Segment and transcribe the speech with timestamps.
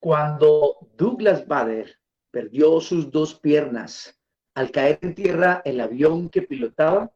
[0.00, 1.98] Cuando Douglas Bader
[2.30, 4.18] perdió sus dos piernas
[4.54, 7.12] al caer en tierra el avión que pilotaba,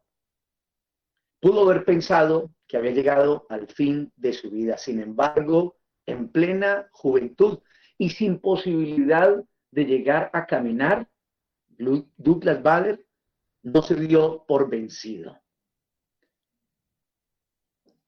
[1.41, 4.79] pudo haber pensado que había llegado al fin de su vida.
[4.79, 5.77] Sin embargo,
[6.07, 7.59] en plena juventud
[7.99, 11.09] y sin posibilidad de llegar a caminar,
[12.17, 13.05] Douglas Bader
[13.63, 15.42] no se dio por vencido.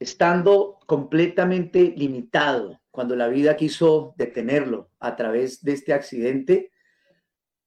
[0.05, 6.73] Estando completamente limitado cuando la vida quiso detenerlo a través de este accidente,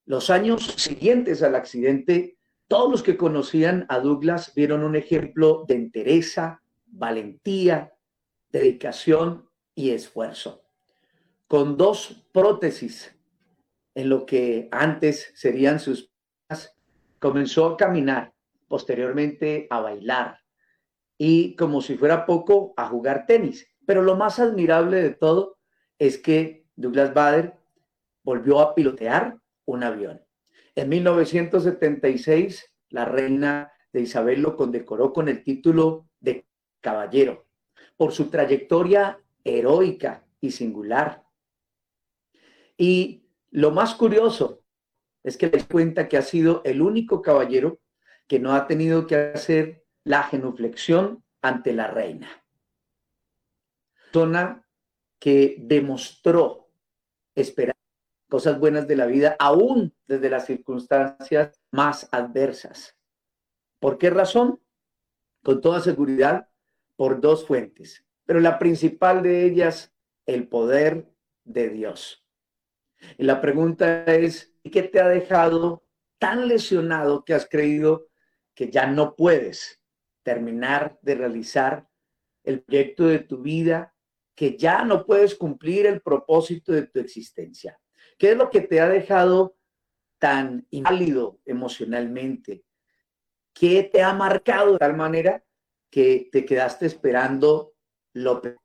[0.05, 2.38] los años siguientes al accidente,
[2.68, 7.94] todos los que conocían a Douglas vieron un ejemplo de entereza, valentía,
[8.52, 10.62] dedicación y esfuerzo.
[11.48, 13.17] Con dos prótesis
[13.95, 16.11] en lo que antes serían sus
[17.17, 18.31] comenzó a caminar,
[18.67, 20.38] posteriormente a bailar
[21.18, 23.68] y como si fuera poco a jugar tenis.
[23.86, 25.58] Pero lo más admirable de todo
[25.98, 27.58] es que Douglas Bader
[28.23, 30.22] volvió a pilotear un avión.
[30.76, 36.45] En 1976, la reina de Isabel lo condecoró con el título de
[36.82, 37.48] caballero
[37.95, 41.23] por su trayectoria heroica y singular.
[42.78, 44.62] Y lo más curioso
[45.23, 47.80] es que les cuenta que ha sido el único caballero
[48.28, 52.30] que no ha tenido que hacer la genuflexión ante la reina.
[54.14, 54.66] Zona
[55.19, 56.69] que demostró
[57.36, 57.75] esperar
[58.30, 62.95] cosas buenas de la vida, aún desde las circunstancias más adversas.
[63.80, 64.61] ¿Por qué razón?
[65.44, 66.49] Con toda seguridad,
[66.95, 69.94] por dos fuentes, pero la principal de ellas,
[70.25, 71.11] el poder
[71.44, 72.25] de Dios.
[73.17, 75.83] Y la pregunta es, ¿qué te ha dejado
[76.17, 78.08] tan lesionado que has creído
[78.55, 79.77] que ya no puedes
[80.27, 81.88] terminar de realizar
[82.43, 83.95] el proyecto de tu vida,
[84.36, 87.80] que ya no puedes cumplir el propósito de tu existencia?
[88.17, 89.55] ¿Qué es lo que te ha dejado
[90.20, 92.65] tan inválido emocionalmente?
[93.54, 95.45] ¿Qué te ha marcado de tal manera
[95.89, 97.76] que te quedaste esperando
[98.11, 98.59] lo peor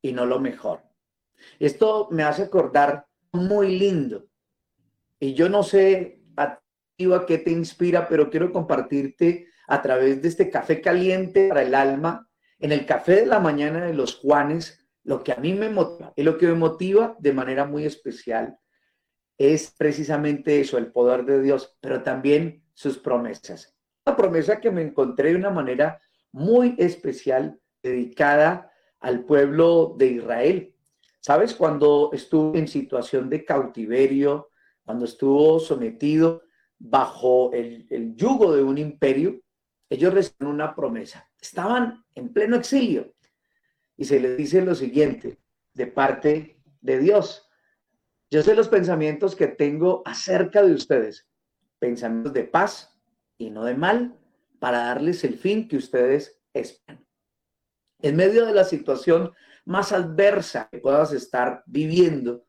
[0.00, 0.80] y no lo mejor?
[1.58, 4.26] Esto me hace acordar muy lindo.
[5.18, 6.62] Y yo no sé a
[7.26, 12.28] qué te inspira, pero quiero compartirte a través de este café caliente para el alma,
[12.58, 16.12] en el café de la mañana de los Juanes, lo que a mí me motiva
[16.16, 18.58] y lo que me motiva de manera muy especial
[19.38, 23.74] es precisamente eso, el poder de Dios, pero también sus promesas.
[24.04, 26.00] Una promesa que me encontré de una manera
[26.32, 30.74] muy especial dedicada al pueblo de Israel.
[31.20, 31.54] ¿Sabes?
[31.54, 34.50] Cuando estuvo en situación de cautiverio,
[34.84, 36.42] cuando estuvo sometido
[36.76, 39.40] bajo el, el yugo de un imperio,
[39.90, 41.28] ellos recibieron una promesa.
[41.40, 43.12] Estaban en pleno exilio
[43.96, 45.38] y se les dice lo siguiente
[45.74, 47.48] de parte de Dios.
[48.30, 51.28] Yo sé los pensamientos que tengo acerca de ustedes,
[51.80, 52.96] pensamientos de paz
[53.36, 54.16] y no de mal,
[54.60, 57.04] para darles el fin que ustedes esperan.
[58.00, 59.32] En medio de la situación
[59.64, 62.44] más adversa que puedas estar viviendo,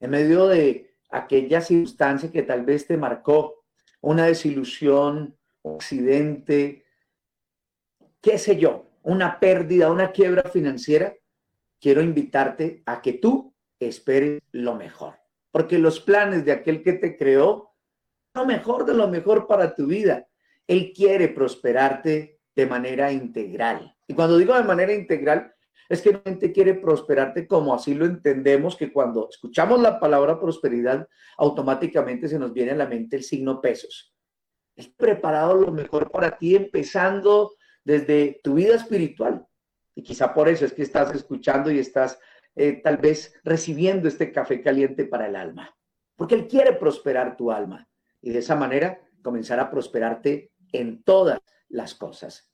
[0.00, 3.64] en medio de aquella circunstancia que tal vez te marcó,
[4.00, 6.84] una desilusión, accidente,
[8.20, 11.14] qué sé yo, una pérdida, una quiebra financiera,
[11.80, 17.16] quiero invitarte a que tú esperes lo mejor porque los planes de aquel que te
[17.16, 17.74] creó
[18.34, 20.26] lo mejor de lo mejor para tu vida.
[20.66, 23.96] Él quiere prosperarte de manera integral.
[24.06, 25.52] Y cuando digo de manera integral,
[25.88, 31.08] es que realmente quiere prosperarte como así lo entendemos, que cuando escuchamos la palabra prosperidad,
[31.38, 34.09] automáticamente se nos viene a la mente el signo pesos.
[34.80, 37.52] Es preparado lo mejor para ti, empezando
[37.84, 39.46] desde tu vida espiritual.
[39.94, 42.18] Y quizá por eso es que estás escuchando y estás
[42.56, 45.76] eh, tal vez recibiendo este café caliente para el alma,
[46.16, 47.86] porque Él quiere prosperar tu alma
[48.22, 52.50] y de esa manera comenzar a prosperarte en todas las cosas.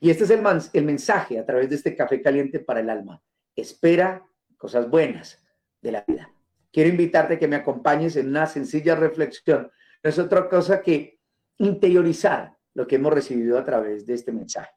[0.00, 0.42] Y este es el,
[0.72, 3.22] el mensaje a través de este café caliente para el alma.
[3.54, 4.24] Espera
[4.56, 5.44] cosas buenas
[5.82, 6.32] de la vida.
[6.72, 9.70] Quiero invitarte a que me acompañes en una sencilla reflexión.
[10.02, 11.15] No es otra cosa que
[11.58, 14.74] interiorizar lo que hemos recibido a través de este mensaje.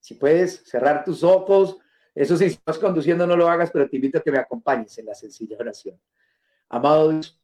[0.00, 1.78] Si puedes cerrar tus ojos,
[2.14, 4.96] eso sí, si estás conduciendo no lo hagas, pero te invito a que me acompañes
[4.98, 5.98] en la sencilla oración.
[6.68, 7.42] Amado Dios,